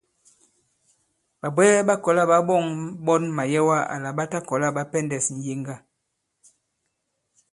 Ɓàbwɛɛ 1.39 1.79
ɓa 1.87 1.95
kɔ̀la 2.03 2.23
ɓa 2.29 2.37
ɓɔ̂ŋ 2.47 2.65
ɓɔn 3.05 3.23
màyɛwa 3.35 3.77
lā 4.03 4.09
ɓa 4.17 4.23
ta 4.31 4.39
kɔ̀la 4.47 4.67
ɓa 4.75 4.83
pɛndɛ̄s 4.91 5.25
ŋ̀yeŋga. 5.37 5.75